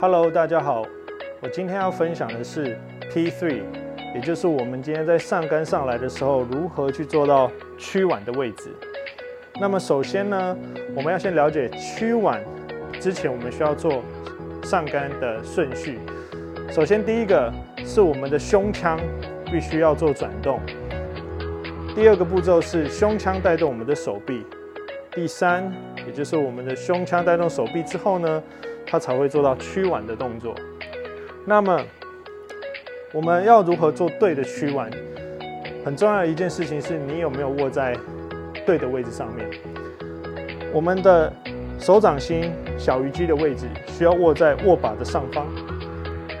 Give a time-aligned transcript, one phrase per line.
[0.00, 0.86] Hello，大家好，
[1.40, 2.78] 我今天要分享的是
[3.10, 3.62] P3，
[4.14, 8.70] 也就是我们今天在上杆上来的时候，如何去做到曲腕的位置。
[9.60, 10.56] 那么首先呢，
[10.94, 12.40] 我们要先了解曲腕
[13.00, 14.04] 之前，我们需要做
[14.62, 15.98] 上杆的顺序。
[16.70, 17.52] 首先第一个
[17.84, 19.00] 是我们的胸腔
[19.46, 20.60] 必须要做转动，
[21.96, 24.46] 第二个步骤是胸腔带动我们的手臂，
[25.10, 25.72] 第三，
[26.06, 28.40] 也就是我们的胸腔带动手臂之后呢。
[28.90, 30.54] 它才会做到屈腕的动作。
[31.44, 31.78] 那么，
[33.12, 34.90] 我们要如何做对的屈腕？
[35.84, 37.96] 很重要的一件事情是你有没有握在
[38.66, 39.48] 对的位置上面。
[40.72, 41.32] 我们的
[41.78, 45.46] 手掌心小鱼肌的位置需要握在握把的上方。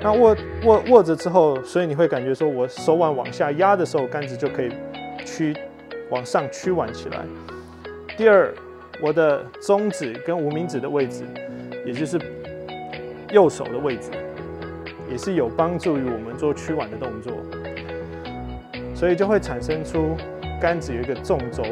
[0.02, 4.70] 那握握握着之后，所以你会感觉说我手腕往下压的时候，杆子就可以
[5.24, 5.54] 屈
[6.10, 7.18] 往上屈腕起来。
[8.16, 8.52] 第二，
[9.02, 11.24] 我的中指跟无名指的位置，
[11.84, 12.18] 也就是。
[13.32, 14.10] 右手的位置
[15.10, 17.32] 也是有帮助于我们做屈腕的动作，
[18.94, 20.16] 所以就会产生出
[20.60, 21.62] 杆子有一个纵轴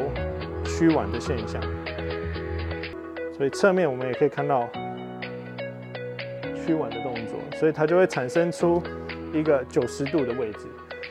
[0.63, 1.61] 屈腕的现象。
[3.35, 4.67] 所以侧面我们也可以看到
[6.65, 8.81] 屈腕的动作，所以它就会产生出
[9.33, 10.67] 一个九十度的位置。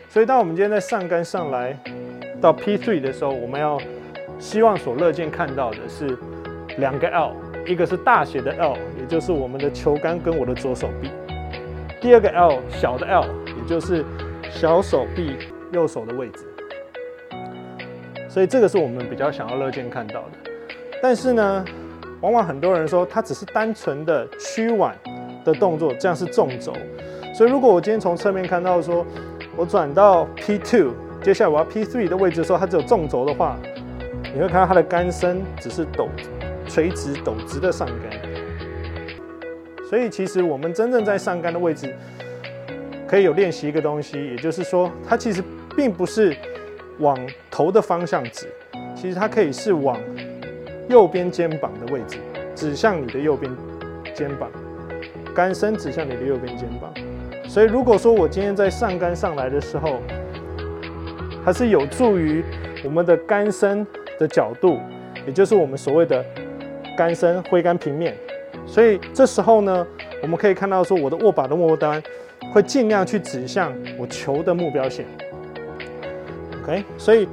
[0.08, 1.78] 所以当我们今天在上杆上来
[2.41, 3.81] 到 P3 的时候，我们要
[4.38, 6.19] 希望所乐见看到的是
[6.78, 7.45] 两个 L。
[7.67, 11.09] 一个是大写的 L，也就是我们的球杆跟我的左手臂；
[12.00, 14.05] 第二个 L 小的 L，也就是
[14.50, 15.36] 小手臂
[15.72, 16.47] 右手的位置。
[18.28, 20.50] 所以这个是我们比较想要乐见看到的。
[21.03, 21.64] 但是呢，
[22.20, 24.97] 往往很多人说它只是单纯的屈腕
[25.44, 26.72] 的动作，这样是纵轴。
[27.34, 29.05] 所以如果我今天从侧面看到说，
[29.56, 30.91] 我转到 P2，
[31.22, 33.56] 接下来我要 P3 的位置的时候，它只有纵轴的话，
[34.33, 36.09] 你会看到它的杆身只是抖。
[36.77, 38.20] 垂直陡直的上杆，
[39.88, 41.96] 所以其实我们真正在上杆的位置，
[43.08, 45.42] 可以有练习一个东西，也就是说，它其实
[45.75, 46.37] 并不是
[46.98, 47.19] 往
[47.50, 48.47] 头的方向指，
[48.94, 49.98] 其实它可以是往
[50.87, 52.19] 右边肩膀的位置，
[52.54, 53.50] 指向你的右边
[54.14, 54.50] 肩膀，
[55.34, 56.93] 杆身指向你的右边肩膀。
[57.48, 60.03] 所以如果说我今天在上杆上来的时候，
[61.43, 62.44] 它是有助于
[62.84, 63.87] 我们的杆身
[64.19, 64.78] 的角度，
[65.26, 66.22] 也就是我们所谓的。
[66.96, 68.16] 杆身挥杆平面，
[68.66, 69.86] 所以这时候呢，
[70.22, 72.02] 我们可以看到说，我的握把的末端
[72.52, 75.04] 会尽量去指向我球的目标线。
[76.62, 77.28] OK，所以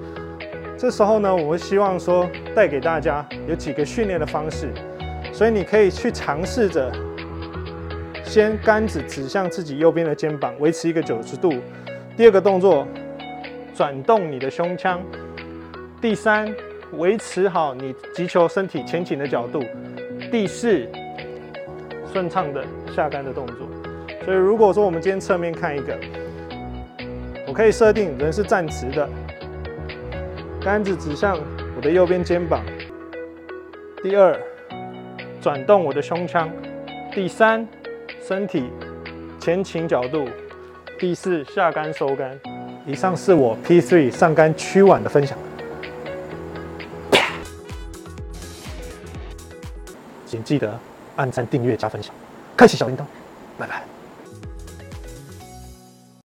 [0.78, 4.70] 这时候呢，我会希望说带给大家有几个训练的方式，
[5.32, 6.92] 所以你可以去尝试着
[8.24, 11.54] 先杆子指向自己右边的肩膀，维持一个九十度。
[12.18, 12.86] 第二个动作，
[13.74, 15.02] 转动你的胸腔。
[16.02, 16.54] 第三。
[16.98, 19.64] 维持好你击球身体前倾的角度。
[20.32, 20.88] 第四，
[22.12, 22.64] 顺畅的
[22.96, 23.68] 下杆的动作。
[24.26, 25.98] 所以如果说我们今天侧面看一个，
[27.48, 29.08] 我可以设定人是站直的，
[30.62, 31.38] 杆子指向
[31.76, 32.64] 我的右边肩膀。
[34.02, 34.38] 第二，
[35.42, 36.50] 转动我的胸腔。
[37.12, 37.68] 第三，
[38.22, 38.70] 身体
[39.40, 40.28] 前倾角度。
[41.00, 42.40] 第四，下杆收杆。
[42.86, 45.38] 以上是我 P3 上杆屈腕的分享。
[50.34, 50.80] 请记得
[51.16, 52.12] 按赞、订阅、加分享，
[52.58, 53.04] 开启小铃铛，
[53.56, 53.84] 拜拜。